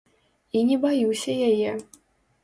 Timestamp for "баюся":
0.85-1.35